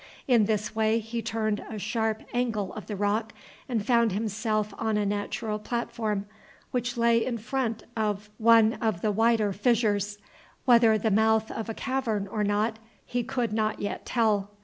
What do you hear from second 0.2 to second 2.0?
In this way he turned a